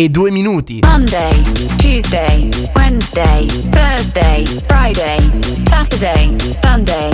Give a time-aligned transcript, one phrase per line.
[0.00, 0.80] e due minuti.
[0.84, 1.32] Monday,
[1.78, 5.18] Tuesday, Wednesday, Thursday, Friday,
[5.68, 7.10] Saturday, Sunday,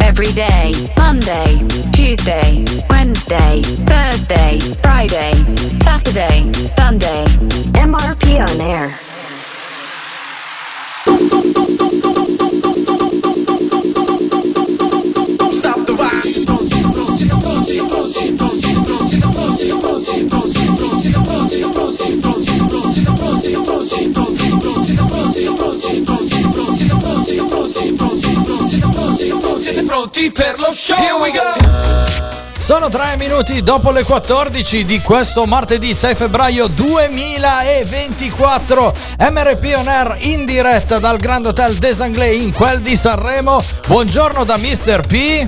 [0.00, 0.72] every day.
[0.96, 5.34] Monday, Tuesday, Wednesday, Thursday, Friday,
[5.82, 7.24] Saturday, Sunday.
[7.74, 8.94] MRP on air.
[15.50, 16.28] Stop the rock.
[26.04, 30.96] Pronti, pronti, pronti, pronti, pronti, pronti, pronti, pronti, pronti, pronti, pronti per lo show?
[30.96, 32.47] Here we go!
[32.58, 38.94] Sono tre minuti dopo le 14 di questo martedì 6 febbraio 2024.
[39.30, 43.62] MRP On Air in diretta dal Grand Hotel des Anglais in quel di Sanremo.
[43.86, 45.00] Buongiorno da Mr.
[45.06, 45.46] P.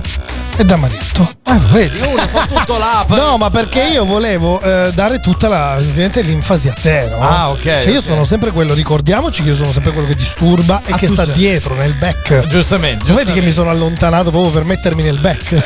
[0.57, 1.29] E da Marietto.
[1.45, 2.75] Eh, vedi, uno fa tutto
[3.07, 7.19] per- No, ma perché io volevo eh, dare tutta la ovviamente l'enfasi a te, no?
[7.21, 8.03] Ah, ok, Cioè, io ok.
[8.05, 11.23] sono sempre quello, ricordiamoci che io sono sempre quello che disturba e Ah, che sta
[11.25, 12.47] sei- dietro nel back.
[12.47, 13.05] Giustamente.
[13.05, 15.43] Tu vedi che mi sono allontanato proprio per mettermi nel back.
[15.47, 15.63] Sei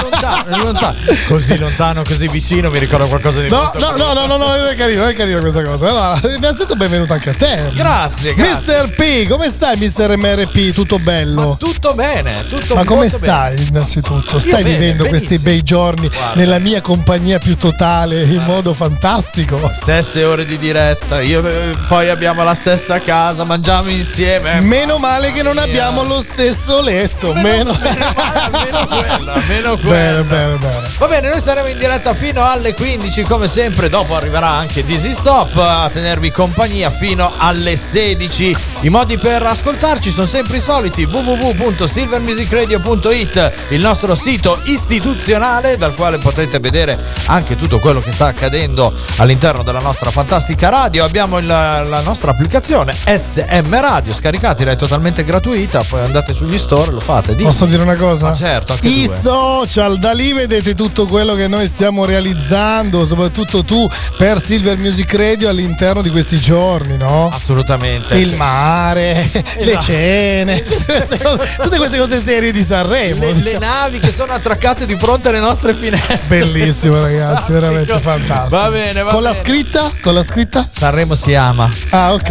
[0.00, 0.77] lontano, lontano.
[1.26, 4.56] Così lontano, così vicino, mi ricordo qualcosa di No, molto no, no, no, no, no,
[4.56, 5.88] non è carino, non è carino questa cosa.
[5.88, 7.70] Allora, innanzitutto benvenuto anche a te.
[7.74, 8.82] Grazie, grazie.
[8.82, 8.94] Mr.
[8.94, 10.16] P, come stai, Mr.
[10.16, 10.72] MRP?
[10.72, 11.48] Tutto bello?
[11.48, 14.38] Ma tutto bene, tutto Ma come stai innanzitutto?
[14.38, 15.50] Stai bene, vivendo questi benissimo.
[15.50, 16.34] bei giorni Guarda.
[16.34, 19.56] nella mia compagnia più totale in modo fantastico?
[19.56, 19.74] bene.
[19.74, 24.60] Stesse ore di diretta, io eh, poi abbiamo la stessa casa, mangiamo insieme.
[24.60, 27.32] Meno male che non abbiamo lo stesso letto.
[27.34, 29.88] Meno, almeno quello, almeno quello.
[29.88, 30.67] Bene, bene, bene.
[30.98, 35.14] Va bene, noi saremo in diretta fino alle 15 come sempre, dopo arriverà anche Dizzy
[35.14, 38.56] Stop a tenervi compagnia fino alle 16.
[38.80, 46.18] I modi per ascoltarci sono sempre i soliti www.silvermusicradio.it, il nostro sito istituzionale dal quale
[46.18, 51.04] potete vedere anche tutto quello che sta accadendo all'interno della nostra fantastica radio.
[51.04, 56.90] Abbiamo il- la nostra applicazione SM Radio, scaricatela, è totalmente gratuita, poi andate sugli store
[56.90, 57.34] e lo fate.
[57.34, 57.48] Dimmi.
[57.50, 58.26] Posso dire una cosa?
[58.28, 59.16] Ma certo, anche I tu, eh.
[59.16, 65.12] social, da lì vedete tutto quello che noi stiamo realizzando, soprattutto tu per Silver Music
[65.14, 67.30] Radio all'interno di questi giorni, no?
[67.32, 68.16] Assolutamente.
[68.16, 69.84] Il mare, le Esatto.
[69.84, 73.20] cene, tutte queste cose- serie di Sanremo.
[73.20, 73.64] le, le diciamo.
[73.64, 76.38] navi che sono attraccate di fronte alle nostre finestre.
[76.40, 78.56] Bellissimo, ragazzi, veramente fantastico.
[78.60, 79.42] Va bene, va Con la bene.
[79.44, 79.90] scritta?
[80.02, 80.66] Con la scritta?
[80.70, 81.70] Sanremo si ama.
[81.90, 82.30] Ah, ok.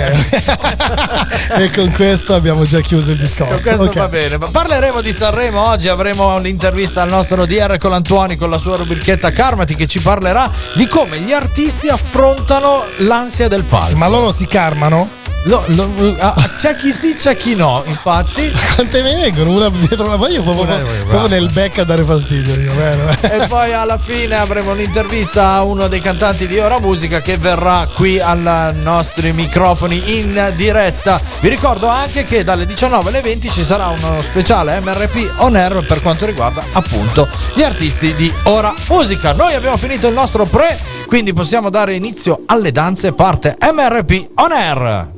[1.59, 3.53] e con questo abbiamo già chiuso il discorso.
[3.55, 3.95] Per questo Ok.
[3.95, 4.37] va bene.
[4.37, 5.87] Ma parleremo di Sanremo oggi.
[5.87, 7.77] Avremo un'intervista al nostro DR
[8.17, 13.47] Colantuoni con la sua rubrichetta Karmati che ci parlerà di come gli artisti affrontano l'ansia
[13.47, 13.95] del palco.
[13.95, 15.26] Ma loro si carmano?
[15.47, 17.81] Lo- lo- ah, c'è chi sì, c'è chi no.
[17.85, 18.51] Infatti.
[18.75, 20.65] Quante me ne vengono una dietro la poi io proprio,
[21.07, 23.09] proprio nel becco a dare fastidio io, vero?
[23.21, 27.87] e poi alla fine avremo un'intervista a uno dei cantanti di Ora Musica che verrà
[27.93, 31.19] qui ai nostri microfoni in diretta.
[31.39, 35.85] Vi ricordo anche che dalle 19 alle 20 ci sarà uno speciale MRP On Air
[35.85, 39.33] per quanto riguarda appunto gli artisti di Ora Musica.
[39.33, 44.51] Noi abbiamo finito il nostro pre, quindi possiamo dare inizio alle danze parte MRP On
[44.51, 45.15] Air.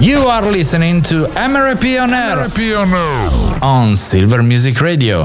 [0.00, 2.48] You are listening to MRP On Air
[3.62, 5.24] on Silver Music Radio.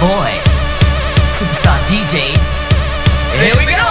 [0.00, 0.46] boys,
[1.32, 2.44] superstar DJs.
[3.42, 3.85] Here we go.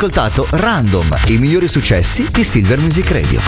[0.00, 3.38] Ascoltato Random, i migliori successi di Silver Music Radio.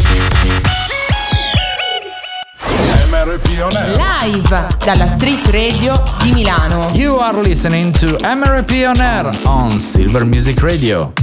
[3.97, 6.91] Live dalla Street Radio di Milano.
[6.93, 11.22] You are listening to MRP On Air on Silver Music Radio.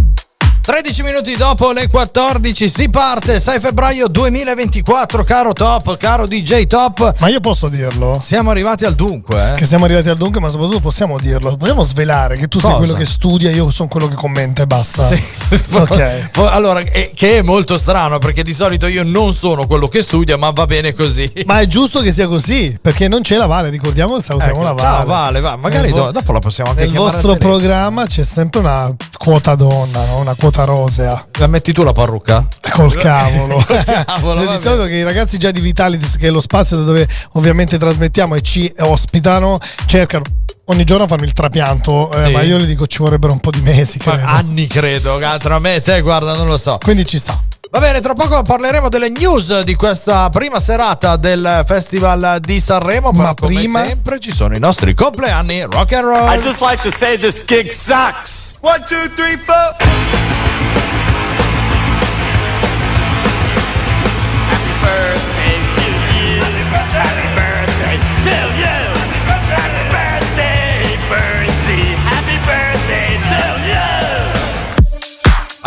[0.70, 7.16] 13 minuti dopo le 14 si parte, 6 febbraio 2024, caro Top, caro DJ Top.
[7.18, 8.20] Ma io posso dirlo?
[8.24, 9.54] Siamo arrivati al dunque, eh?
[9.58, 11.58] Che siamo arrivati al dunque, ma soprattutto possiamo dirlo.
[11.58, 12.84] Possiamo svelare che tu sei Cosa?
[12.84, 15.08] quello che studia, io sono quello che commenta e basta.
[15.08, 15.24] Sì.
[15.72, 16.30] Ok.
[16.36, 20.38] Allora, eh, che è molto strano perché di solito io non sono quello che studia,
[20.38, 21.32] ma va bene così.
[21.46, 24.74] Ma è giusto che sia così, perché non c'è la Vale, ricordiamo, salutiamo Ecco, la
[24.74, 24.82] Vale.
[24.98, 27.38] ciao Vale, va, magari Nel vo- do- dopo la possiamo anche Nel chiamare vostro al
[27.38, 27.60] telefono.
[27.60, 30.20] programma c'è sempre una quota donna, no?
[30.20, 31.28] una quota rosea.
[31.40, 32.46] La metti tu la parrucca?
[32.72, 33.58] Col cavolo.
[34.06, 37.08] Cavolo, di solito che i ragazzi già di Vitalitis, che è lo spazio da dove
[37.34, 40.24] ovviamente trasmettiamo e ci ospitano, cercano
[40.66, 42.32] ogni giorno fanno il trapianto, eh, Sì.
[42.32, 43.98] ma io le dico ci vorrebbero un po' di mesi.
[43.98, 44.24] Credo.
[44.26, 46.78] anni credo, tra me e te, guarda, non lo so.
[46.82, 47.38] Quindi ci sta.
[47.72, 53.12] Va bene, tra poco parleremo delle news di questa prima serata del Festival di Sanremo.
[53.12, 56.34] Ma prima- sempre ci sono i nostri compleanni rock and roll.
[56.34, 58.56] I just like to say this gig sucks.
[58.62, 60.19] One, two, three, four.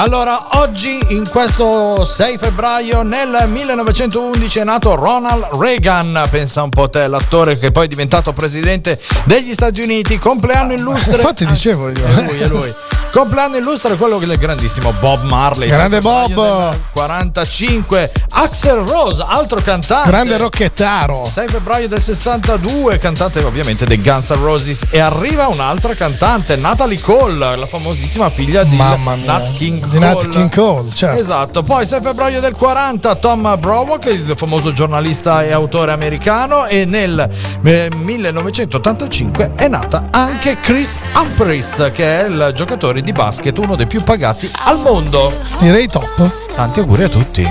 [0.03, 6.91] Allora, oggi in questo 6 febbraio nel 1911 è nato Ronald Reagan, pensa un po'
[6.91, 11.17] te, l'attore che poi è diventato presidente degli Stati Uniti, compleanno illustre.
[11.17, 12.05] Infatti dicevo io.
[12.05, 12.75] È lui, è lui.
[13.13, 15.69] Compleanno illustre quello del grandissimo Bob Marley.
[15.69, 16.71] Grande 6 febbraio Bob.
[16.71, 18.13] del 45.
[18.31, 20.09] Axel Rose, altro cantante.
[20.09, 21.23] Grande rocchettaro.
[21.23, 24.87] 6 febbraio del 62, cantante ovviamente dei Guns N' Roses.
[24.89, 28.77] E arriva un'altra cantante, Natalie Cole, la famosissima figlia di.
[28.77, 29.99] Nat King Cole.
[29.99, 31.21] Nat King Cole, certo.
[31.21, 31.63] Esatto.
[31.63, 36.65] Poi 6 febbraio del 40, Tom Browock, il famoso giornalista e autore americano.
[36.65, 37.29] E nel
[37.63, 43.87] eh, 1985 è nata anche Chris Humphries, che è il giocatore di basket, uno dei
[43.87, 45.33] più pagati al mondo.
[45.59, 46.31] Direi top.
[46.55, 47.49] Tanti auguri a tutti.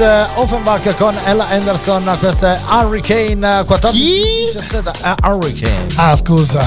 [0.00, 6.62] uh, Offenbach con Ella Anderson questa è Hurricane 14 17 eh, Hurricane Ah, scusa.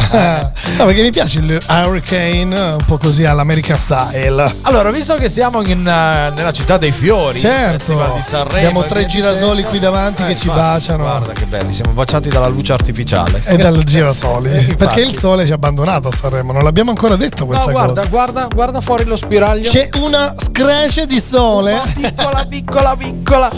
[0.77, 4.55] No, perché mi piace il Hurricane, un po' così all'American style.
[4.63, 7.93] allora visto che siamo in, eh, nella città dei fiori Certo.
[8.15, 11.03] Di Sanremo Abbiamo tre 26, girasoli qui davanti che ci infatti, baciano.
[11.03, 14.75] guarda che belli siamo baciati dalla luce artificiale E dal girasoli.
[14.77, 17.93] Perché il sole ci ha abbandonato a Sanremo, non l'abbiamo ancora detto questa no guarda
[17.93, 18.07] cosa.
[18.07, 21.81] guarda guarda fuori lo spiraglio C'è una screce di sole.
[21.95, 23.49] piccola piccola piccola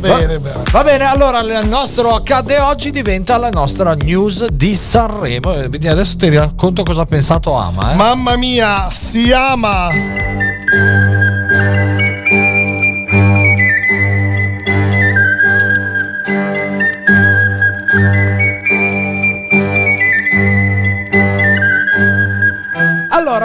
[0.00, 0.62] Bene, va, bene.
[0.70, 5.88] va bene allora il nostro accade oggi diventa la nostra news di Sanremo Eh, vedi,
[5.88, 7.94] adesso ti racconto cosa ha pensato Ama eh?
[7.96, 9.88] Mamma mia, si ama.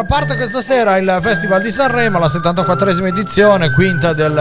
[0.05, 4.33] Parte questa sera il Festival di Sanremo, la 74esima edizione, quinta del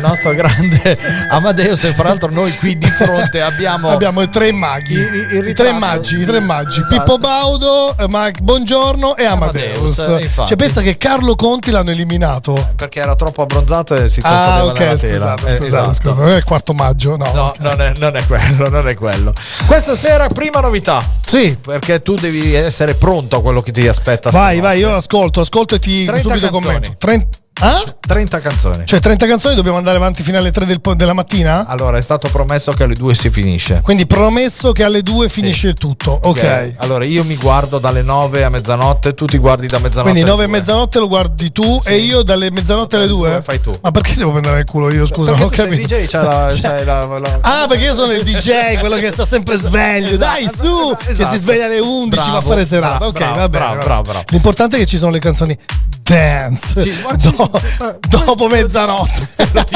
[0.00, 0.98] nostro grande
[1.30, 3.90] Amadeus e fra l'altro noi qui di fronte abbiamo...
[3.90, 4.94] Abbiamo i tre maghi.
[4.94, 6.80] Il I ritratto- tre maggi, i tre maggi.
[6.80, 6.94] Esatto.
[6.96, 9.98] Pippo Baudo, eh, Mike Buongiorno e Amadeus.
[9.98, 12.54] Amadeus, cioè, pensa che Carlo Conti l'hanno eliminato.
[12.76, 15.06] Perché era troppo abbronzato e si Ah, ok, scusate,
[15.46, 16.14] Eh, scusate, esatto.
[16.14, 17.30] non è il quarto maggio, no.
[17.34, 19.32] No, non è, non è quello, non è quello.
[19.66, 21.02] Questa sera, prima novità.
[21.24, 21.56] Sì.
[21.60, 24.30] Perché tu devi essere pronto a quello che ti aspetta.
[24.30, 26.64] Vai, vai, io ascolto, ascolto e ti 30 subito canzoni.
[26.64, 26.94] commento.
[26.98, 27.82] 30 Ah?
[28.06, 28.82] 30 canzoni.
[28.84, 31.66] Cioè 30 canzoni dobbiamo andare avanti fino alle 3 del po- della mattina?
[31.66, 33.80] Allora, è stato promesso che alle 2 si finisce.
[33.82, 36.18] Quindi promesso che alle 2 finisce il tutto.
[36.22, 36.74] Ok.
[36.78, 40.10] Allora, io mi guardo dalle 9 a mezzanotte, tu ti guardi da mezzanotte.
[40.10, 40.58] Quindi alle 9 e 2.
[40.58, 43.40] mezzanotte lo guardi tu e io dalle mezzanotte alle 2?
[43.42, 43.72] fai tu.
[43.82, 45.32] Ma perché devo prendere il culo io, scusa?
[45.32, 45.94] Perché Non ho tu sei capito.
[45.96, 49.10] DJ, c'hai la, Cioè- c'hai la- la- Ah, perché io sono il DJ, quello che
[49.10, 50.16] sta sempre sveglio.
[50.18, 51.30] Dai, su, che esatto.
[51.34, 52.96] si sveglia alle 11, va a Bravo, fare serata.
[52.98, 53.48] bravo, ok, bravo, va bene.
[53.48, 53.84] bravo, va bene.
[53.84, 54.24] bravo, bravo.
[54.28, 55.58] L'importante è che ci sono le canzoni
[56.06, 56.82] dance.
[56.82, 57.60] Sì, ma ci dopo.
[58.08, 59.28] dopo mezzanotte.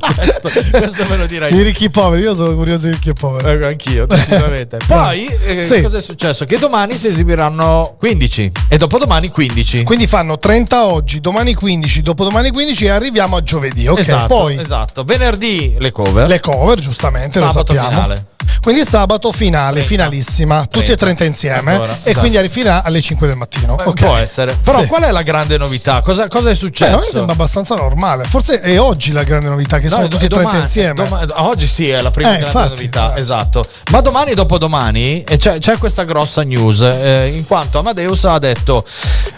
[0.00, 1.54] questo, questo me lo dirai.
[1.54, 3.48] I ricchi poveri, io sono curioso di ricchi e poveri.
[3.50, 4.78] Ecco, anch'io, decisamente.
[4.86, 5.80] Poi, eh, Sì.
[5.82, 6.44] cosa è successo?
[6.44, 9.82] Che domani si esibiranno 15 e dopodomani 15.
[9.84, 13.86] Quindi fanno 30 oggi, domani 15, dopodomani 15 e arriviamo a giovedì.
[13.86, 15.04] Ok, esatto, poi esatto.
[15.04, 16.26] Venerdì le cover.
[16.28, 17.90] le cover, giustamente, lo Sabato sappiamo.
[17.90, 18.26] finale.
[18.60, 19.88] Quindi sabato finale, 30.
[19.88, 21.72] finalissima, tutti e 30 insieme.
[21.72, 22.18] Ancora, e esatto.
[22.20, 23.74] quindi arriverà alle 5 del mattino.
[23.76, 24.00] Beh, ok.
[24.00, 24.56] Può essere.
[24.62, 24.86] Però Sì.
[24.86, 26.00] qual è la grande novità?
[26.02, 26.94] Cosa, cosa è Beh, successo?
[26.96, 28.24] a me sembra abbastanza normale.
[28.24, 30.94] Forse è oggi la grande novità che No, sono tutti e 30 domani- insieme.
[31.04, 33.20] doma- oggi sì, è la prima Eh, grande infatti, novità, eh.
[33.20, 33.62] esatto.
[33.90, 38.38] Ma domani e dopodomani eh, c'è, c'è questa grossa news, eh, in quanto Amadeus ha
[38.38, 38.84] detto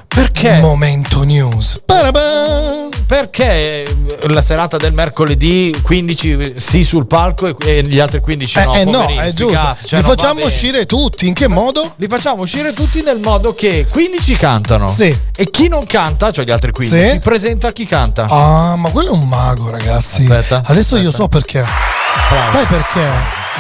[0.09, 1.81] perché, Momento news.
[1.85, 2.82] Parabam.
[3.17, 3.85] Perché
[4.29, 8.75] la serata del mercoledì 15 sì sul palco e, e gli altri 15 Eh, no?
[8.75, 9.77] eh, no, è giusto.
[9.85, 11.27] cioè, Li facciamo uscire tutti.
[11.27, 11.93] In che modo?
[11.97, 15.15] Li facciamo uscire tutti nel modo che 15 cantano Sì.
[15.37, 17.19] e chi non canta, cioè gli altri 15, Sì.
[17.19, 18.25] presenta chi canta.
[18.31, 20.23] Ah, ma quello è un mago, ragazzi.
[20.23, 21.17] Aspetta, Adesso io aspetta.
[21.23, 21.65] so perché.
[22.51, 23.11] Sai perché?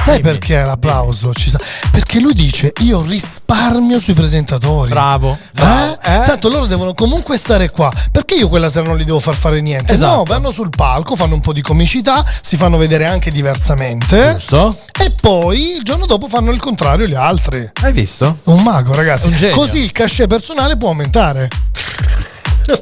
[0.02, 0.30] Sai Dimmi.
[0.30, 1.58] perché l'applauso ci sta?
[1.90, 4.90] Perché lui dice: Io risparmio sui presentatori.
[4.90, 5.30] Bravo.
[5.30, 6.22] Eh?
[6.26, 7.92] Tanto loro devono comunque stare qua.
[8.10, 9.92] Perché io quella sera non li devo far fare niente?
[9.92, 10.16] Esatto.
[10.16, 14.32] No, vanno sul palco, fanno un po' di comicità, si fanno vedere anche diversamente.
[14.32, 14.76] Giusto?
[15.00, 17.70] E poi il giorno dopo fanno il contrario gli altri.
[17.82, 18.38] Hai visto?
[18.44, 19.28] Un mago, ragazzi.
[19.28, 19.50] Un.
[19.52, 21.48] Così il cachet personale può aumentare.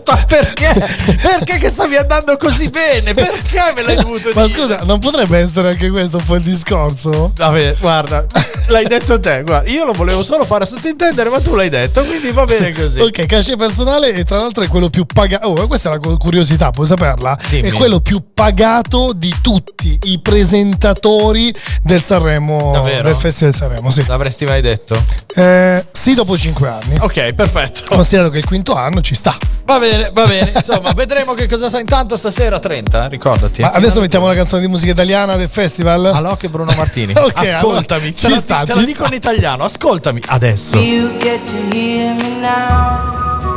[0.06, 0.72] Ma perché?
[1.20, 3.12] perché che stavi andando così bene?
[3.14, 4.58] Perché me l'hai dovuto Ma dire?
[4.60, 7.32] scusa, non potrebbe essere anche questo un po' il discorso?
[7.36, 8.24] Vabbè, guarda,
[8.68, 9.42] l'hai detto te.
[9.44, 13.00] Guarda, io lo volevo solo fare sottintendere, ma tu l'hai detto, quindi va bene così.
[13.00, 15.48] Ok, cachet personale e tra l'altro è quello più pagato.
[15.48, 17.38] Oh, questa è la cu- curiosità, puoi saperla?
[17.48, 17.68] Dimmi.
[17.68, 23.02] È quello più pagato di tutti i presentatori del Sanremo, Davvero?
[23.02, 23.90] del Festival Sanremo.
[23.90, 24.04] Sì.
[24.06, 25.00] L'avresti mai detto?
[25.34, 26.96] Eh, sì, dopo 5 anni.
[27.00, 27.82] Ok, perfetto.
[27.94, 29.36] Considerato che il quinto anno ci sta.
[29.64, 30.52] Va bene, va bene.
[30.54, 33.62] Insomma, vedremo che cosa sa intanto stasera 30, ricordati.
[33.62, 36.04] Ma adesso mettiamo la canzone di musica italiana del festival.
[36.06, 37.14] Alok e Bruno Martini.
[37.20, 39.06] Ok, ascoltami, allora, te, ci la, sta, te la dico sta.
[39.08, 40.78] in italiano, ascoltami adesso.
[40.78, 43.49] You get to hear me now.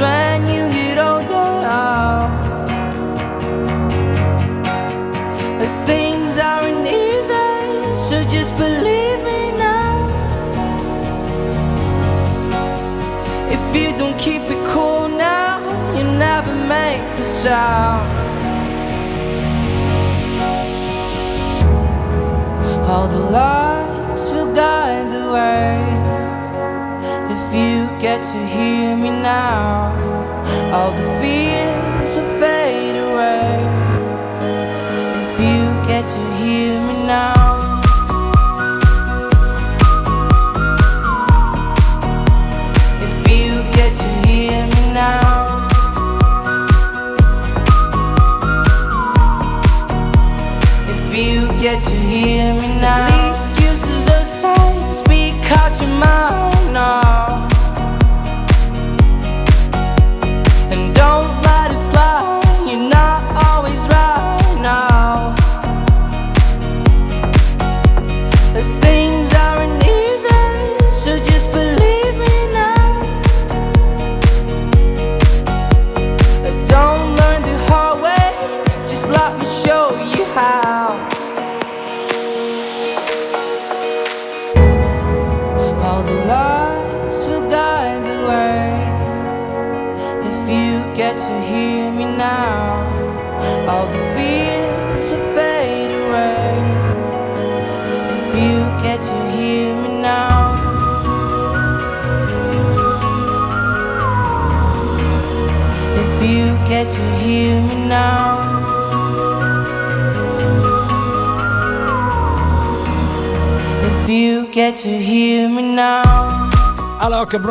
[0.00, 2.28] When you get older.
[5.86, 9.96] Things aren't easy, so just believe me now.
[13.56, 15.58] If you don't keep it cool now,
[15.96, 18.08] you never make the sound.
[22.88, 25.74] All the lights will guide the way.
[27.34, 29.92] If you get to hear me now,
[30.72, 31.79] all the fears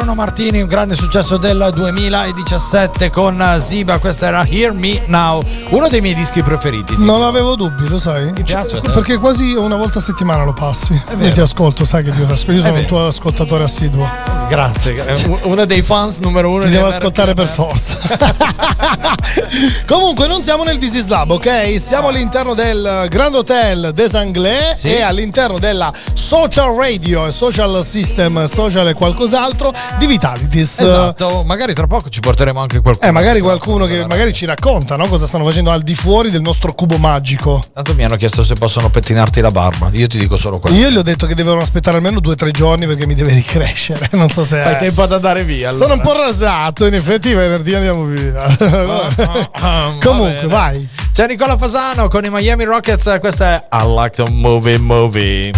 [0.10, 5.39] E Bruno Martini, un grande successo del 2017 con Ziba, questa era Hear Me Now,
[5.69, 6.95] uno dei miei dischi preferiti.
[6.98, 8.34] Non avevo dubbi, lo sai?
[8.34, 8.89] Ti piace a te?
[8.89, 11.00] Perché quasi una volta a settimana lo passi.
[11.19, 12.52] Io ti ascolto, sai che io ti ascolto.
[12.54, 14.29] Io sono un tuo ascoltatore assiduo.
[14.49, 17.97] Grazie, gra- uno dei fans numero uno Ti devo ascoltare per forza.
[19.85, 21.79] Comunque non siamo nel This is Lab, ok?
[21.79, 24.88] Siamo all'interno del Grand Hotel des Anglais Sì.
[24.93, 30.79] e all'interno della social radio social system, social e qualcos'altro di Vitalities.
[30.79, 33.07] Esatto, magari tra poco ci porteremo anche qualcuno.
[33.07, 35.07] Eh, magari qualcuno che magari ci racconta no?
[35.07, 37.62] cosa stanno facendo al di fuori del nostro cubo magico.
[37.73, 39.89] Tanto mi hanno chiesto se possono pettinarti la barba.
[39.93, 40.75] Io ti dico solo quello.
[40.75, 43.33] Io gli ho detto che devono aspettare almeno due o tre giorni perché mi deve
[43.33, 44.09] ricrescere.
[44.19, 44.62] Non so se.
[44.62, 45.71] Fai è- tempo ad andare via.
[45.71, 46.10] Sono un allora.
[46.17, 48.38] po' rasato, in effetti venerdì andiamo via.
[49.62, 50.88] Ah, Comunque, va vai.
[51.13, 53.17] C'è Nicola Fasano con i Miami Rockets.
[53.19, 55.52] Questa è I Like to Movie Movie.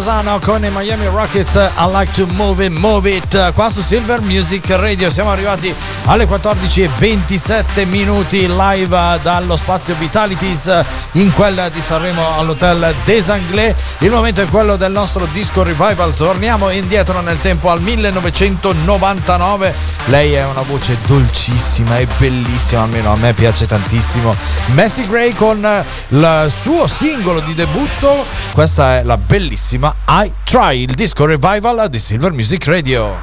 [0.00, 1.56] Fasano con i Miami Rockets.
[1.56, 3.52] I like to move it, move it.
[3.52, 5.74] Qua su Silver Music Radio siamo arrivati
[6.06, 13.74] alle 14.27 minuti live dallo spazio Vitalities in quella di Sanremo all'hotel Des Anglais.
[13.98, 16.14] Il momento è quello del nostro disco revival.
[16.14, 19.89] Torniamo indietro nel tempo al 1999.
[20.06, 24.34] Lei è una voce dolcissima e bellissima, almeno a me piace tantissimo.
[24.72, 28.24] Messi Gray con il suo singolo di debutto.
[28.52, 33.16] Questa è la bellissima I Try, il disco revival di Silver Music Radio.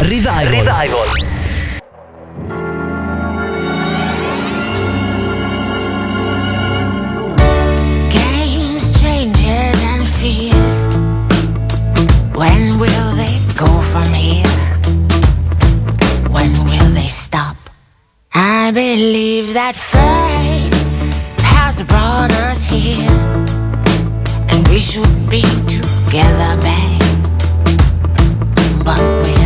[0.00, 0.64] Revival.
[0.64, 1.57] Games,
[19.58, 20.72] that fate
[21.42, 23.10] has brought us here,
[24.50, 27.02] and we should be together, babe.
[28.84, 29.37] But we're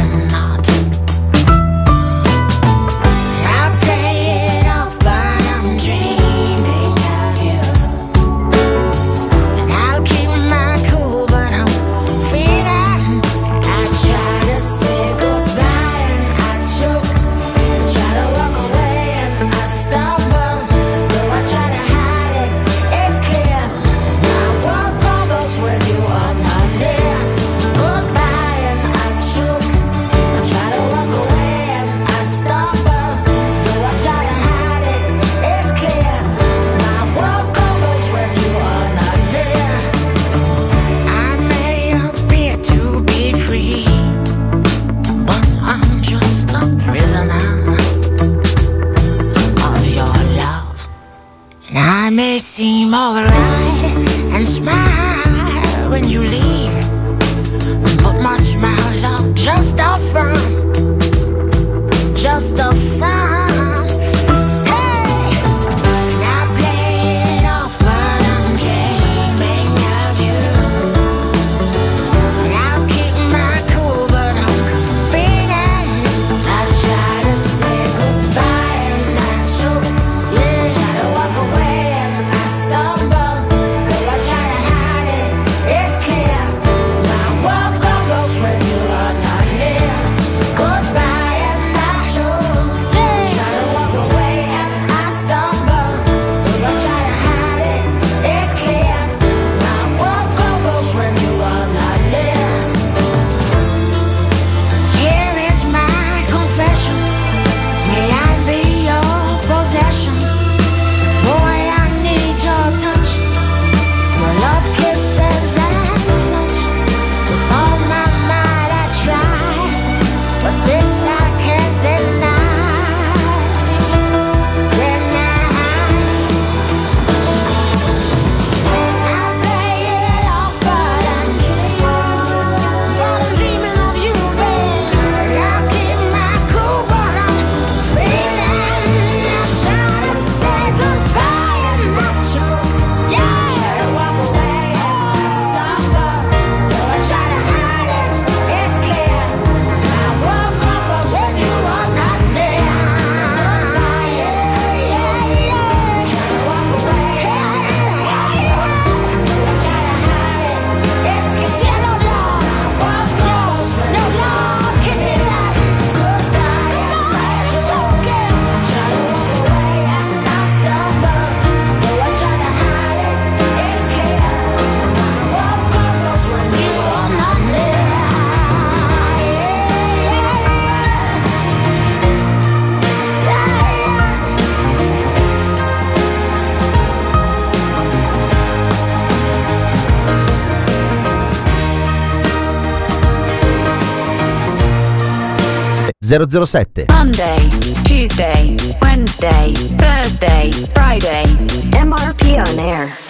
[196.12, 196.88] 007.
[196.90, 197.38] Monday,
[197.85, 201.25] Tuesday, Wednesday, Thursday, Friday.
[201.72, 203.02] MRP on air.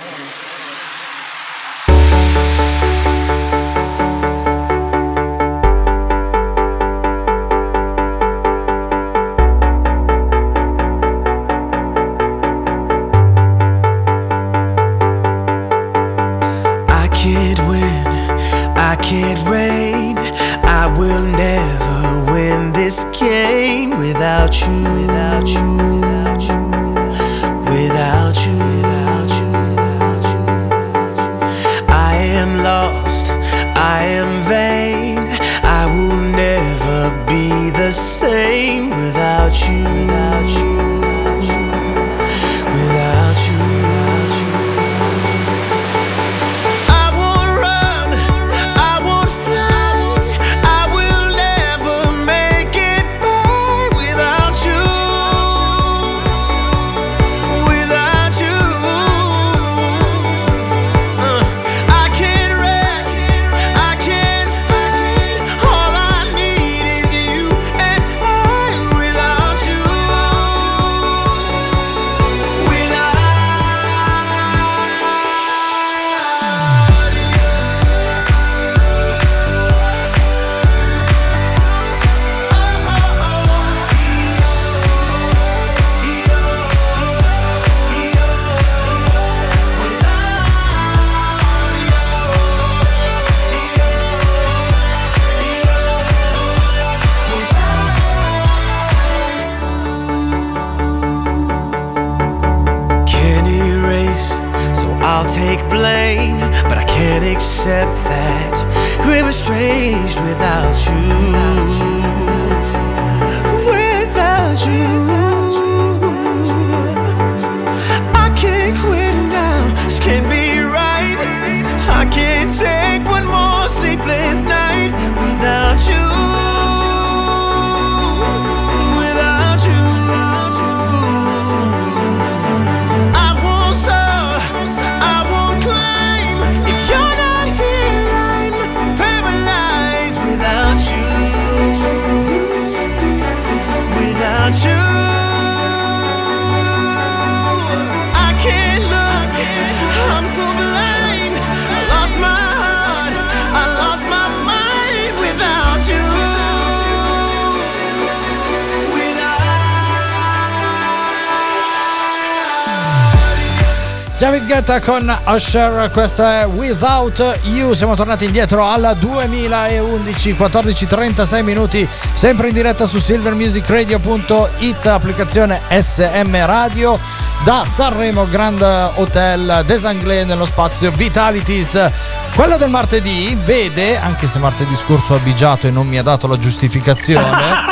[164.73, 167.75] Guetta con Usher, questa è Without You.
[167.75, 176.99] Siamo tornati indietro al 2011, 14:36 minuti, sempre in diretta su silvermusicradio.it, applicazione SM Radio
[177.45, 178.63] da Sanremo Grand
[178.95, 181.91] Hotel des Anglais nello spazio Vitalities.
[182.35, 186.27] Quella del martedì vede, anche se martedì scorso ho abigiato e non mi ha dato
[186.27, 187.72] la giustificazione,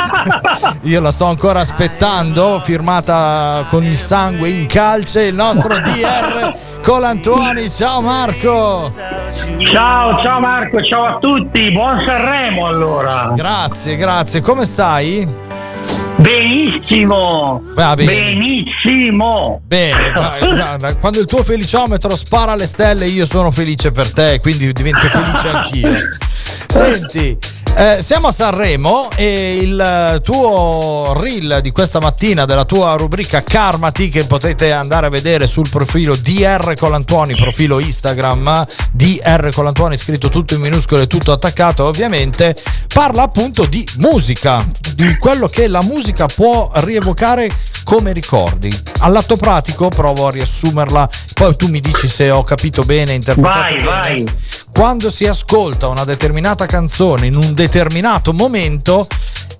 [0.83, 6.53] io la sto ancora aspettando, firmata con il sangue in calce, il nostro DR
[6.83, 7.69] Colantuoni.
[7.69, 8.93] Ciao Marco!
[9.71, 13.31] Ciao, ciao Marco, ciao a tutti, buon Sanremo allora.
[13.35, 14.41] Grazie, grazie.
[14.41, 15.27] Come stai?
[16.21, 17.63] Benissimo.
[17.73, 18.11] Va bene.
[18.11, 19.61] Benissimo.
[19.65, 24.71] Bene, guarda, quando il tuo feliciometro spara le stelle io sono felice per te, quindi
[24.71, 25.93] divento felice anch'io.
[26.67, 27.37] Senti,
[27.75, 34.09] eh, siamo a Sanremo e il tuo reel di questa mattina della tua rubrica Karmati
[34.09, 40.53] che potete andare a vedere sul profilo DR Colantuoni, profilo Instagram DR Colantuoni scritto tutto
[40.53, 42.55] in minuscolo e tutto attaccato ovviamente,
[42.93, 47.49] parla appunto di musica, di quello che la musica può rievocare
[47.83, 48.71] come ricordi.
[48.99, 53.75] All'atto pratico provo a riassumerla, poi tu mi dici se ho capito bene, interpretato Vai,
[53.75, 53.85] bene.
[53.85, 54.25] vai.
[54.73, 59.05] Quando si ascolta una determinata canzone in un determinato momento,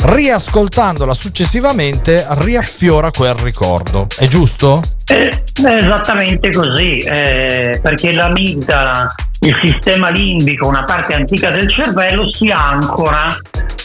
[0.04, 4.08] riascoltandola successivamente riaffiora quel ricordo.
[4.18, 4.82] È giusto?
[5.06, 12.50] Eh, esattamente così, eh, perché l'amigdala, il sistema limbico, una parte antica del cervello si
[12.52, 13.36] ancora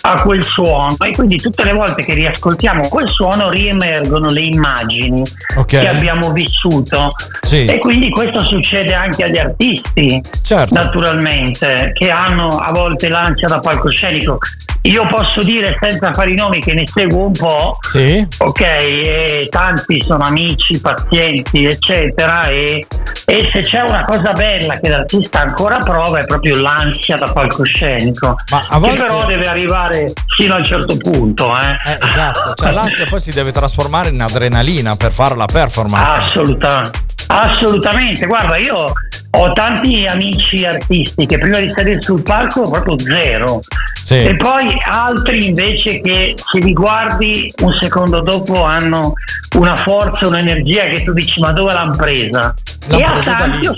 [0.02, 5.20] a quel suono e quindi tutte le volte che riascoltiamo quel suono riemergono le immagini
[5.56, 5.66] Ok.
[5.66, 7.08] che abbiamo vissuto
[7.40, 7.64] Sì.
[7.64, 10.74] e quindi questo succede anche agli artisti Certo.
[10.74, 14.36] naturalmente che hanno a volte l'ansia da palcoscenico
[14.82, 18.24] io posso dire senza fare i nomi che ne seguo un po' Sì.
[18.38, 22.86] ok e tanti sono amici pazienti eccetera e
[23.28, 28.36] E se c'è una cosa bella che l'artista ancora prova è proprio l'ansia da palcoscenico,
[28.50, 31.50] a volte- che però deve arrivare fino a un certo punto.
[31.58, 31.98] Eh.
[32.06, 36.18] esatto, cioè l'ansia poi si deve trasformare in adrenalina per fare la performance.
[36.18, 38.26] Assolutamente, assolutamente.
[38.26, 38.92] Guarda, io
[39.38, 43.60] ho tanti amici artisti che prima di salire sul palco proprio zero.
[44.04, 44.22] Sì.
[44.22, 49.12] E poi altri invece che se li guardi un secondo dopo hanno
[49.56, 52.54] una forza, un'energia che tu dici ma dove l'hanno presa?
[52.88, 53.74] L'han e, a presa da tanti ho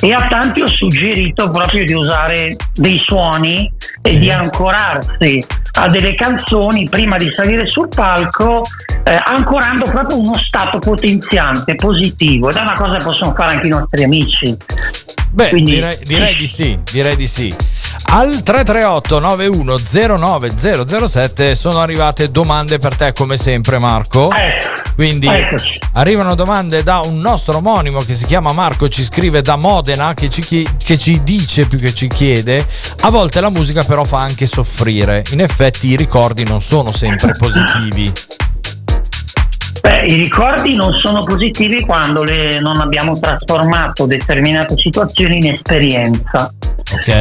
[0.00, 3.70] e a tanti ho suggerito proprio di usare dei suoni
[4.02, 5.44] e di ancorarsi
[5.74, 8.64] a delle canzoni prima di salire sul palco,
[9.04, 12.50] eh, ancorando proprio uno stato potenziante, positivo.
[12.50, 14.56] Ed è una cosa che possono fare anche i nostri amici.
[15.32, 17.54] Beh, Quindi- direi, direi di sì, direi di sì.
[18.12, 19.78] Al 338 91
[21.06, 24.30] 007 sono arrivate domande per te come sempre Marco.
[24.94, 25.78] Quindi Eccoci.
[25.94, 30.28] arrivano domande da un nostro omonimo che si chiama Marco, ci scrive da Modena, che
[30.28, 32.66] ci, chi- che ci dice più che ci chiede,
[33.00, 37.32] a volte la musica però fa anche soffrire, in effetti i ricordi non sono sempre
[37.38, 38.12] positivi.
[39.80, 46.52] Beh, i ricordi non sono positivi quando le- non abbiamo trasformato determinate situazioni in esperienza,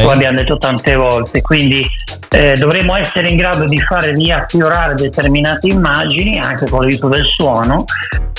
[0.02, 1.42] come abbiamo detto tante volte.
[1.42, 1.88] Quindi
[2.32, 7.86] eh, dovremmo essere in grado di fare riaffiorare determinate immagini anche con l'aiuto del suono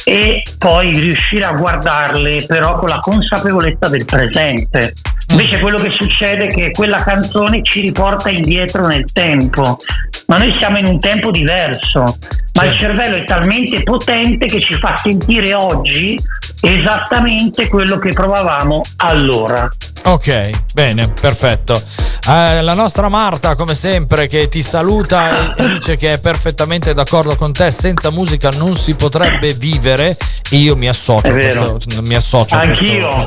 [0.04, 4.92] e poi riuscire a guardarle però con la consapevolezza del presente.
[5.30, 9.78] Invece quello che succede è che quella canzone ci riporta indietro nel tempo,
[10.26, 12.16] ma noi siamo in un tempo diverso,
[12.54, 16.18] ma il cervello è talmente potente che ci fa sentire oggi
[16.60, 19.68] esattamente quello che provavamo allora.
[20.04, 21.80] Ok, bene, perfetto.
[22.28, 27.36] Eh, la nostra Marta, come sempre, che ti saluta e dice che è perfettamente d'accordo
[27.36, 27.70] con te.
[27.70, 30.16] Senza musica non si potrebbe vivere.
[30.50, 33.24] Io mi associo, questo, mi associo Anch'io.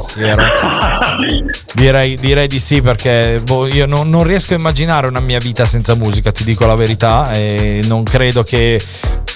[1.74, 5.66] Direi, direi di sì, perché boh, io non, non riesco a immaginare una mia vita
[5.66, 7.32] senza musica, ti dico la verità.
[7.32, 8.82] E non credo che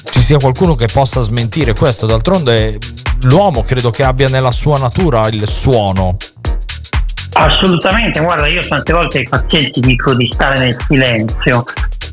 [0.10, 2.06] ci sia qualcuno che possa smentire questo.
[2.08, 2.78] D'altronde,
[3.24, 6.18] l'uomo credo che abbia nella sua natura il suono.
[7.34, 11.64] Assolutamente, guarda, io tante volte ai pazienti dico di stare nel silenzio,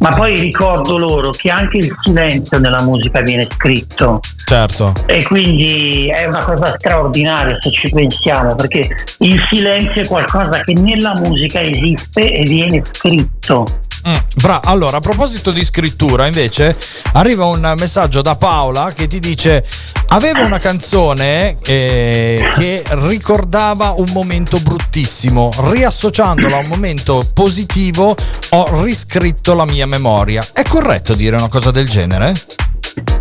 [0.01, 4.93] ma poi ricordo loro che anche il silenzio nella musica viene scritto Certo.
[5.07, 8.89] e quindi è una cosa straordinaria se ci pensiamo, perché
[9.19, 13.65] il silenzio è qualcosa che nella musica esiste e viene scritto.
[14.07, 16.77] Mm, bra- allora, a proposito di scrittura, invece,
[17.13, 19.65] arriva un messaggio da Paola che ti dice:
[20.09, 25.51] Avevo una canzone eh, che ricordava un momento bruttissimo.
[25.71, 28.15] Riassociandola a un momento positivo,
[28.51, 30.45] ho riscritto la mia memoria.
[30.53, 32.33] È corretto dire una cosa del genere?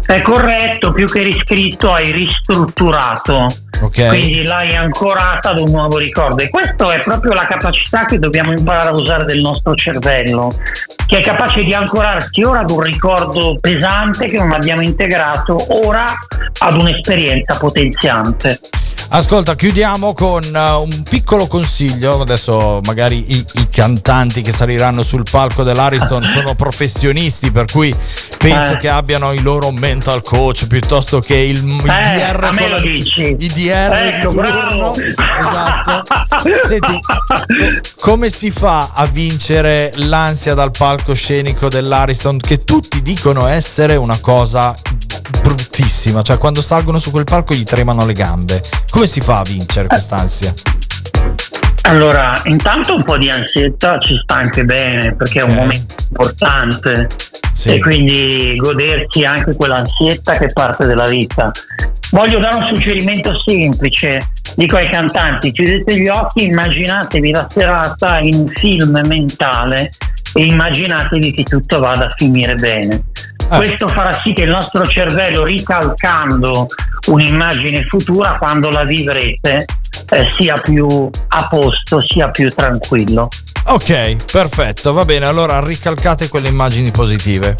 [0.05, 3.47] È corretto, più che riscritto hai ristrutturato.
[3.81, 4.07] Ok.
[4.07, 6.43] Quindi l'hai ancorata ad un nuovo ricordo.
[6.43, 10.51] E questa è proprio la capacità che dobbiamo imparare a usare del nostro cervello,
[11.07, 16.05] che è capace di ancorarsi ora ad un ricordo pesante che non abbiamo integrato, ora
[16.59, 18.59] ad un'esperienza potenziante.
[19.09, 22.19] Ascolta, chiudiamo con uh, un piccolo consiglio.
[22.21, 27.93] Adesso magari i, i cantanti che saliranno sul palco dell'Ariston sono professionisti, per cui
[28.39, 28.77] penso Eh.
[28.77, 33.35] che abbiano i loro mental coach piuttosto che il, il Eh, DR me lo dici.
[33.37, 34.41] i DR Ecco, di turno.
[34.41, 34.95] bravo.
[34.95, 36.03] Esatto.
[36.67, 43.95] Senti, co- come si fa a vincere l'ansia dal palcoscenico dell'Ariston che tutti dicono essere
[43.95, 44.73] una cosa
[45.73, 48.61] bruttissima, cioè quando salgono su quel palco gli tremano le gambe.
[48.91, 50.53] Come si fa a vincere quest'ansia?
[51.85, 57.07] Allora, intanto un po' di ansietta ci sta anche bene perché è un momento importante
[57.65, 61.51] e quindi godersi anche quell'ansietta che è parte della vita.
[62.11, 68.35] Voglio dare un suggerimento semplice, dico ai cantanti, chiudete gli occhi, immaginatevi la serata in
[68.35, 69.89] un film mentale
[70.33, 73.03] e immaginatevi che tutto vada a finire bene.
[73.47, 76.67] Questo farà sì che il nostro cervello, ricalcando
[77.07, 79.65] un'immagine futura, quando la vivrete,
[80.09, 83.27] eh, sia più a posto, sia più tranquillo.
[83.65, 87.55] Ok, perfetto, va bene, allora ricalcate quelle immagini positive.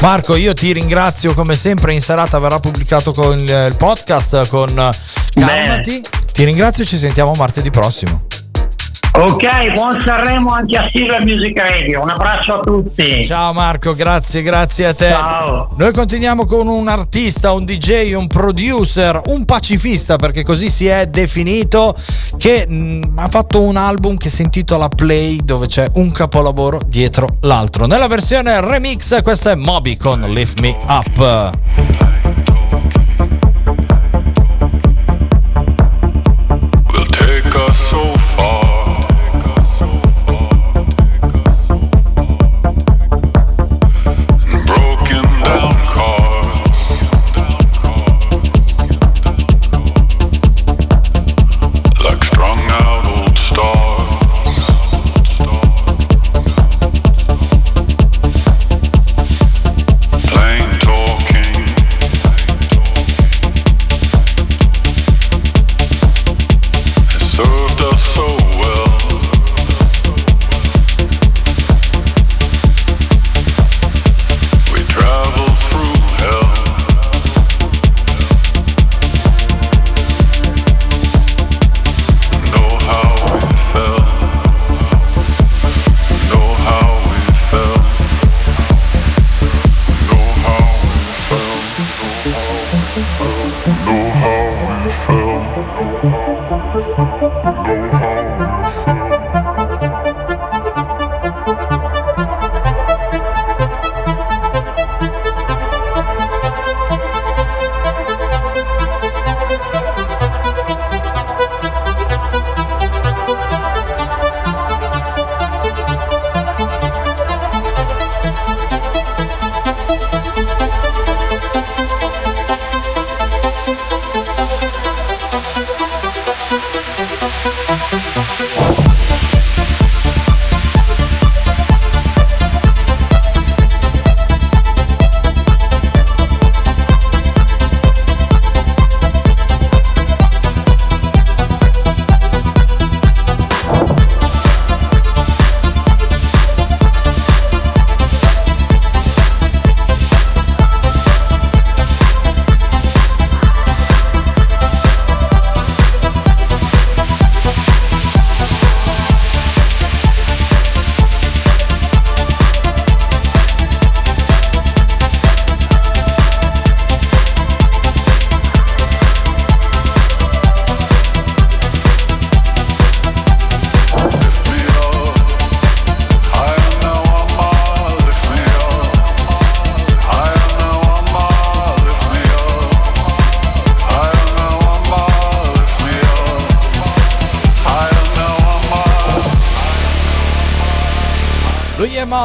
[0.00, 4.90] Marco, io ti ringrazio come sempre, in serata verrà pubblicato con il, podcast con eh,
[5.32, 6.02] Calmati.
[6.32, 8.26] Ti ringrazio e ci sentiamo martedì prossimo.
[9.18, 12.02] Ok, buon Sanremo anche a Silver Music Radio.
[12.02, 13.24] Un abbraccio a tutti.
[13.24, 15.08] Ciao Marco, grazie, grazie a te.
[15.08, 15.74] Ciao.
[15.78, 21.06] Noi continuiamo con un artista, un DJ, un producer, un pacifista, perché così si è
[21.06, 21.94] definito,
[22.36, 27.38] che mm, ha fatto un album che si intitola Play, dove c'è un capolavoro dietro
[27.40, 27.86] l'altro.
[27.86, 32.25] Nella versione remix, questo è Moby con Lift Me Up.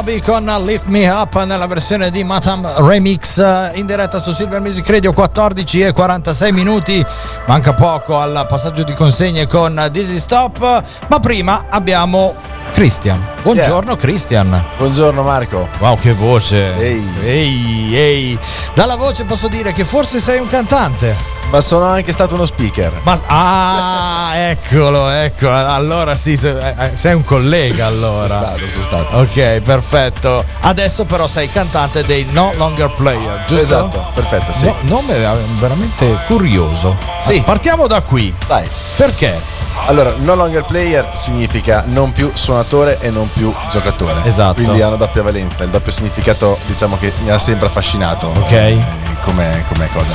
[0.01, 4.59] Moby con Lift Me Up nella versione di Matam Remix eh, in diretta su Silver
[4.59, 7.05] Music Radio 14 e 46 minuti.
[7.45, 12.33] Manca poco al passaggio di consegne con Dizzy Stop, ma prima abbiamo
[12.71, 13.23] Christian.
[13.43, 14.63] Buongiorno Christian.
[14.77, 15.69] Buongiorno Marco.
[15.77, 16.75] Wow, che voce.
[16.77, 17.07] Ehi.
[17.23, 18.39] ehi, ehi.
[18.73, 21.15] Dalla voce posso dire che forse sei un cantante.
[21.51, 23.01] Ma sono anche stato uno speaker.
[23.03, 24.11] Ma, ah,
[24.51, 25.53] eccolo, eccolo.
[25.55, 28.27] Allora sì, se- eh, sei un collega allora.
[28.27, 29.17] Sono stato, sono stato.
[29.17, 30.45] Ok, perfetto.
[30.61, 33.63] Adesso però sei cantante dei No Longer Player, giusto?
[33.63, 34.65] Esatto, perfetto, sì.
[34.65, 35.13] No, nome
[35.59, 36.95] veramente curioso.
[37.19, 37.41] Sì.
[37.45, 38.33] Partiamo da qui.
[38.47, 38.67] Vai.
[38.95, 39.59] Perché?
[39.85, 44.21] Allora, no longer player significa non più suonatore e non più giocatore.
[44.25, 44.55] Esatto.
[44.55, 45.63] Quindi ha una doppia valenza.
[45.63, 48.27] Il doppio significato, diciamo che mi ha sempre affascinato.
[48.27, 48.77] Ok.
[49.22, 50.13] Come, come cosa.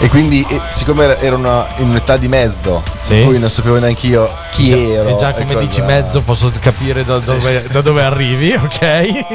[0.00, 3.16] E quindi, eh, siccome ero una- in un'età di mezzo, Sì.
[3.20, 5.08] in cui non sapevo neanche io chi Già- ero.
[5.10, 9.26] E già e come cosa- dici mezzo posso capire da dove, da dove arrivi, ok?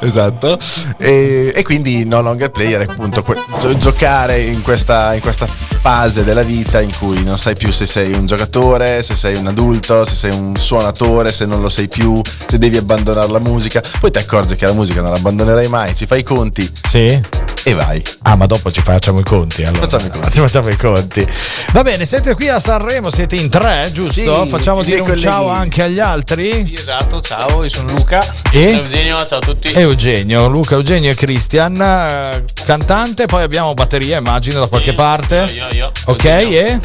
[0.00, 0.58] esatto.
[0.98, 5.46] E, e quindi no longer player è appunto que- gio- giocare in questa, in questa
[5.46, 9.46] fase della vita in cui non sai più se sei un giocatore, se sei un
[9.48, 13.82] adulto, se sei un suonatore, se non lo sei più, se devi abbandonare la musica.
[14.00, 17.20] Poi ti accorgi che la musica non l'abbandonerai mai, ci fai i conti Sì.
[17.64, 18.02] E vai.
[18.22, 19.62] Ah, ma dopo ci facciamo i conti.
[19.64, 19.82] Allora.
[19.82, 20.30] Facciamo i conti.
[20.30, 21.26] Ci facciamo i conti.
[21.72, 24.44] Va bene, siete qui a Sanremo, siete in tre, giusto?
[24.44, 26.72] Sì, Facciamo dire un ciao anche agli altri.
[26.72, 28.20] Esatto, ciao, io sono Luca.
[28.50, 28.70] E?
[28.70, 29.72] Sono Eugenio, ciao a tutti.
[29.72, 35.46] Eugenio, Luca, Eugenio e Christian, eh, cantante, poi abbiamo batteria, immagino, da qualche parte.
[35.52, 35.92] Io, io, io.
[36.06, 36.58] Ok, Eugenio.
[36.58, 36.80] e?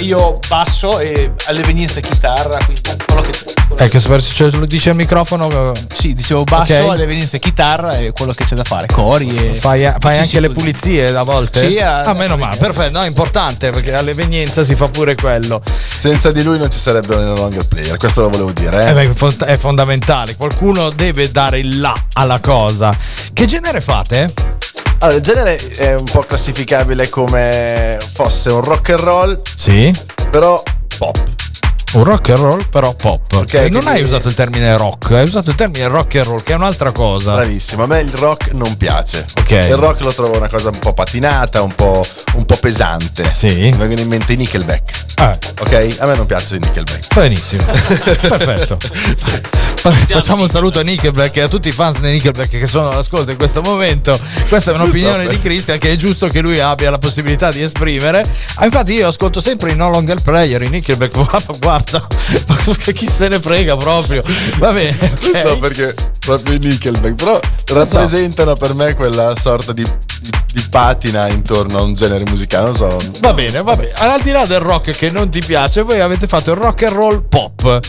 [0.00, 3.44] Io basso e all'evenienza chitarra, quindi quello che c'è.
[3.78, 5.72] Ecco, se se lo dice al microfono.
[5.72, 6.90] eh, Sì, dicevo basso, Ok.
[6.90, 9.54] all'evenienza chitarra e quello che c'è da fare, cori e...
[9.54, 11.66] Fai, fai Sì, anche le pulizie a volte?
[11.66, 15.62] Sì, a- ah, meno male, perfetto, no, è importante perché all'evenienza si fa pure quello.
[15.64, 18.84] Senza di lui non ci sarebbero no longer player, questo lo volevo dire.
[18.84, 19.12] Eh Eh?
[19.12, 22.94] beh, è fondamentale, qualcuno deve dare il là alla cosa.
[23.32, 24.32] Che genere fate?
[25.00, 29.94] Allora, il genere è un po' classificabile come fosse un rock and roll, Sì.
[30.30, 30.62] però
[30.98, 31.18] pop.
[31.92, 33.20] Un rock and roll, però pop.
[33.32, 36.42] Ok, Eh, non hai usato il termine rock, hai usato il termine rock and roll,
[36.42, 37.32] che è un'altra cosa.
[37.32, 39.24] Bravissimo, a me il rock non piace.
[39.38, 39.50] Ok.
[39.52, 43.30] Il rock lo trovo una cosa un po' patinata, un po', un po' pesante.
[43.32, 43.46] Sì.
[43.54, 45.04] Mi vengono in mente i Nickelback.
[45.18, 45.96] Ah, Ok?
[46.00, 47.14] A me non piacciono i Nickelback.
[47.14, 47.64] benissimo.
[48.26, 48.76] Perfetto.
[49.78, 53.30] Facciamo un saluto a Nickelback e a tutti i fans di Nickelback che sono all'ascolto
[53.30, 54.18] in questo momento.
[54.48, 57.62] Questa è un'opinione so, di Christian che è giusto che lui abbia la possibilità di
[57.62, 58.24] esprimere.
[58.56, 61.12] Ah, infatti io ascolto sempre i No Longer Player, i Nickelback.
[61.16, 61.54] Guarda,
[62.66, 64.22] ma chi se ne frega proprio.
[64.58, 64.96] Va bene.
[65.26, 65.38] Non ok.
[65.40, 71.28] so perché proprio i Nickelback, però rappresentano per me quella sorta di, di- di patina
[71.28, 72.66] intorno a un genere musicale.
[72.66, 72.98] Non so.
[73.20, 73.92] Va bene, va bene.
[73.96, 76.94] Al di là del rock che non ti piace, voi avete fatto il rock and
[76.94, 77.62] roll pop.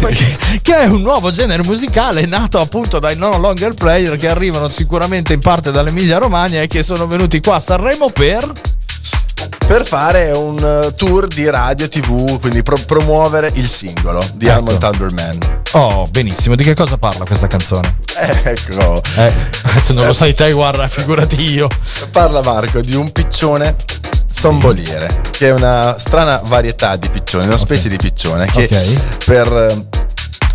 [0.00, 4.68] Perché- che è un nuovo genere musicale nato appunto dai non longer player che arrivano
[4.68, 8.50] sicuramente in parte dall'Emilia Romagna e che sono venuti qua a Sanremo per
[9.66, 14.56] Per fare un eh, tour di radio TV, quindi pro- promuovere il singolo di Ecco.
[14.58, 15.38] Almond Thunderman.
[15.72, 16.54] Oh, benissimo.
[16.54, 17.96] Di che cosa parla questa canzone?
[18.16, 19.00] Eh, ecco.
[19.16, 19.32] Eh,
[19.80, 21.68] se non lo sai te, guarda, figurati io.
[22.10, 23.74] Parla Marco di un piccione
[24.40, 29.24] tomboliere, che è una strana varietà di piccione, una specie di piccione che Ok.
[29.24, 29.86] per eh,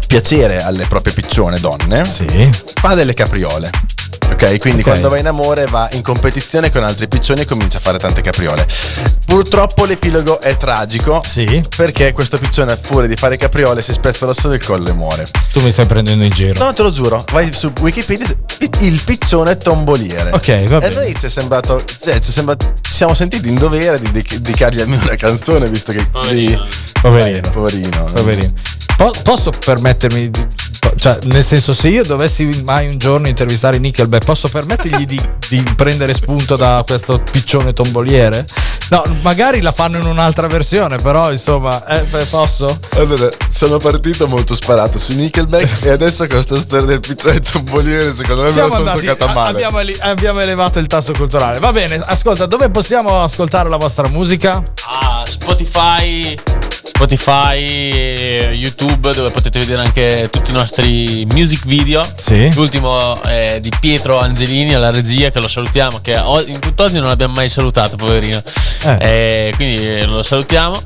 [0.08, 3.70] piacere alle proprie piccione donne fa delle capriole.
[4.32, 4.88] Ok, quindi Ok.
[4.88, 8.22] quando va in amore va in competizione con altri piccioni e comincia a fare tante
[8.22, 8.66] capriole.
[9.26, 11.22] Purtroppo l'epilogo è tragico
[11.76, 14.94] perché questo piccione a furia di fare capriole si spezza lo solo il collo e
[14.94, 15.28] muore.
[15.52, 16.64] Tu mi stai prendendo in giro.
[16.64, 18.26] No, te lo giuro, vai su Wikipedia,
[18.80, 20.32] il piccione tomboliere.
[20.32, 20.96] Ok, va E a bene.
[20.96, 24.38] noi ci è sembrato, cioè, ci, è sembrato- ci siamo sentiti in dovere di dedic-
[24.38, 26.06] dedicargli almeno una canzone, visto che...
[26.08, 26.66] Poverino.
[27.02, 27.50] Poverino.
[27.50, 28.04] poverino.
[28.14, 28.54] Poverino.
[28.98, 30.46] Po- posso permettermi di.
[30.96, 35.64] Cioè, nel senso, se io dovessi mai un giorno intervistare Nickelback, posso permettergli di, di
[35.76, 38.46] prendere spunto da questo piccione tomboliere?
[38.90, 42.80] No, magari la fanno in un'altra versione, però insomma, eh, posso?
[42.98, 48.14] Allora, sono partito molto sparato su Nickelback e adesso con questa storia del piccione tomboliere
[48.14, 49.50] secondo me me la Siamo sono andati, giocata a- male.
[49.64, 51.60] abbiamo, abbiamo elevato il tasso culturale.
[51.60, 54.64] Va bene, ascolta, dove possiamo ascoltare la vostra musica?
[54.90, 56.36] Ah, Spotify,
[56.90, 57.58] Spotify,
[58.52, 62.04] YouTube, dove potete vedere anche tutti i nostri music video.
[62.16, 62.52] Sì.
[62.56, 67.34] L'ultimo è di Pietro Angelini alla regia, che lo salutiamo, che in tutt'oggi non l'abbiamo
[67.34, 68.42] mai salutato, poverino.
[69.00, 70.82] Eh, quindi eh, lo salutiamo.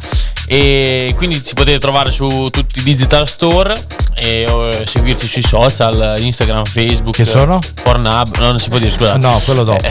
[0.53, 3.73] E quindi ci potete trovare su tutti i digital store
[4.13, 7.15] e eh, seguirci sui social, Instagram, Facebook.
[7.15, 7.59] Che sono?
[7.81, 9.17] Pornhub, no, non si può dire, scusa.
[9.17, 9.83] No, quello dopo.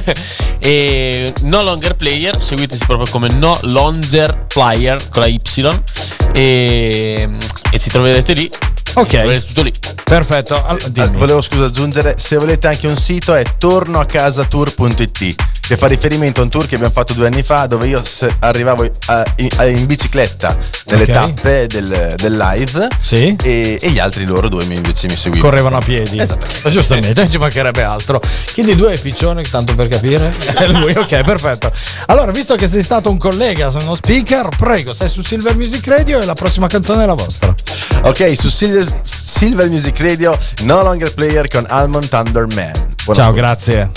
[0.58, 5.38] e No Longer Player, seguiteci proprio come No Longer Player con la Y
[6.32, 7.28] e,
[7.70, 8.50] e ci troverete lì.
[8.94, 9.44] Ok.
[9.48, 9.72] Tutto lì.
[10.02, 10.64] Perfetto.
[10.64, 15.34] All- Ah, volevo scusa aggiungere, se volete anche un sito è tornoacasatour.it
[15.66, 18.02] che fa riferimento a un tour che abbiamo fatto due anni fa dove io
[18.40, 20.56] arrivavo a- in, a- in bicicletta
[20.86, 21.10] nelle Ok.
[21.10, 23.34] tappe del, del live Sì.
[23.42, 25.50] e, e gli altri loro due mi- invece mi seguivano.
[25.50, 26.18] Correvano a piedi.
[26.18, 26.70] Esattamente.
[26.70, 28.20] Giustamente, ci mancherebbe altro.
[28.52, 30.32] Chi dei due è piccione, tanto per capire?
[30.54, 31.72] È lui, ok, perfetto.
[32.06, 35.84] Allora, visto che sei stato un collega, sei uno speaker, prego, sei su Silver Music
[35.88, 37.52] Radio e la prossima canzone è la vostra.
[38.02, 42.72] Ok, su Silver, Silver Music Radio No Longer Player con Almond Thunder Man.
[43.04, 43.32] Buon Ciao, ascolto.
[43.32, 43.90] grazie.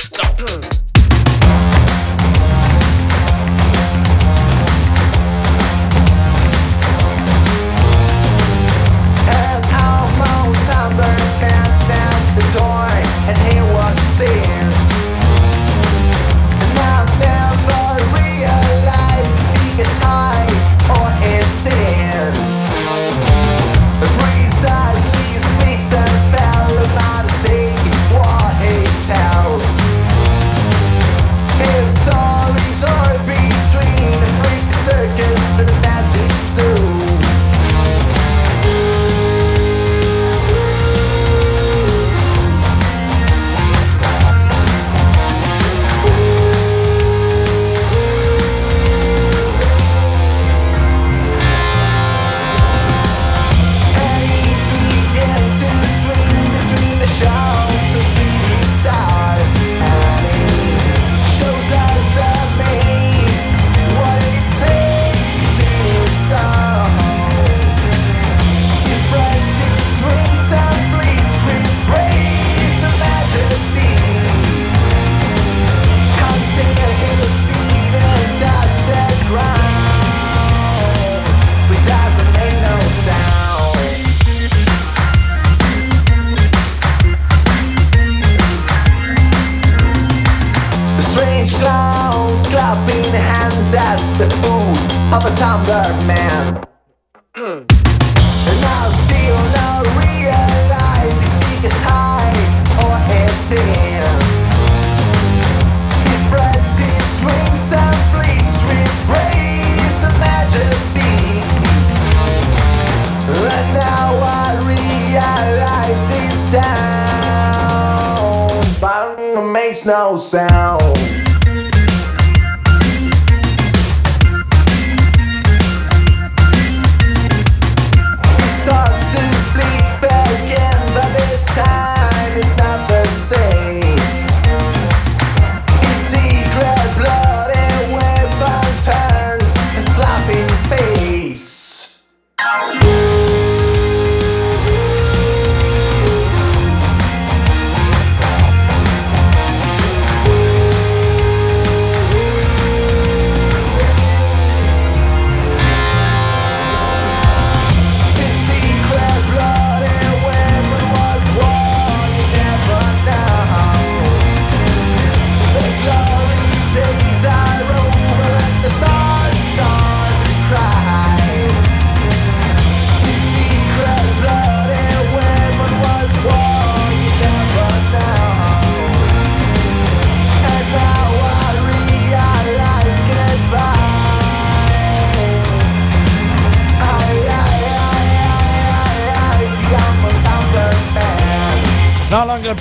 [119.40, 121.29] It makes no sound.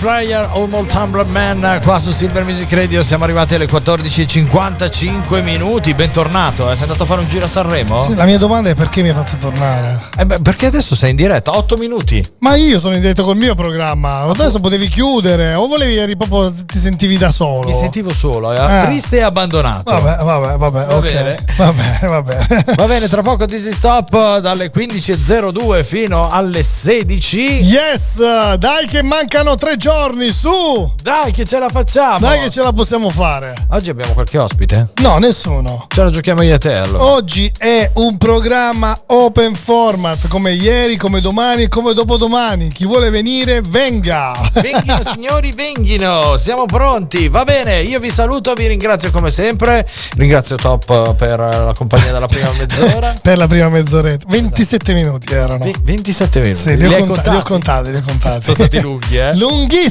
[0.08, 6.70] Player Homo Tumblr Man qua su Silver Music Radio siamo arrivati alle 14.55 minuti bentornato
[6.70, 6.74] eh.
[6.76, 8.00] sei andato a fare un giro a Sanremo?
[8.00, 10.00] Sì, la mia domanda è perché mi hai fatto tornare?
[10.16, 13.36] Eh beh, perché adesso sei in diretta 8 minuti Ma io sono in diretta col
[13.36, 14.20] mio programma.
[14.20, 17.68] Adesso potevi chiudere o volevi eri proprio ti sentivi da solo?
[17.68, 18.84] mi sentivo solo eh, Eh.
[18.86, 21.02] triste e abbandonato Vabbè, vabbè, vabbè, Va ok.
[21.12, 21.36] bene.
[21.54, 22.46] Vabbè, vabbè.
[22.76, 27.40] Va bene, tra poco Dizzy Stop dalle 15.02 fino alle 16.
[27.60, 28.20] Yes,
[28.56, 29.96] dai che mancano tre giorni,
[30.30, 30.92] su!
[31.02, 32.20] Dai che ce la facciamo!
[32.20, 33.54] Dai che ce la possiamo fare!
[33.70, 34.90] Oggi abbiamo qualche ospite?
[35.00, 35.86] No, nessuno.
[35.88, 37.02] Ce la giochiamo io e te allora.
[37.04, 42.68] Oggi è un programma open format, come ieri, come domani e come dopodomani.
[42.68, 44.32] Chi vuole venire, venga!
[44.52, 47.28] Venghino signori, venghino, siamo pronti.
[47.28, 49.84] Va bene, io vi saluto, vi ringrazio come sempre.
[50.16, 53.14] Ringrazio Top per la compagnia della prima mezz'ora.
[53.20, 54.26] per la prima mezz'oretta.
[54.28, 55.68] 27 minuti erano.
[55.82, 56.60] 27 minuti.
[56.60, 58.42] Sì, li ho, Li conta- li ho contati, li ho contati.
[58.42, 59.34] Sono stati lunghi, eh?
[59.36, 59.86] Lunghissimi!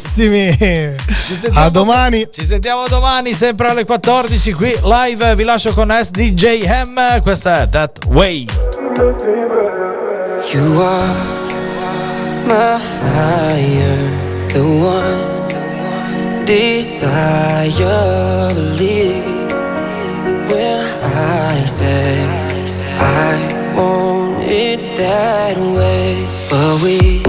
[1.35, 2.27] Sentiamo- A domani.
[2.29, 5.35] Ci sentiamo domani, sempre alle 14 qui live.
[5.35, 7.21] Vi lascio con SDJ Ham.
[7.21, 8.45] Questa è That Way.
[10.53, 11.13] You are
[12.45, 14.09] my fire,
[14.53, 15.45] the one
[16.45, 18.53] desire.
[18.53, 19.45] Believe
[20.49, 22.25] when I say
[22.97, 23.35] I
[23.75, 26.15] want it that way,
[26.49, 27.21] but we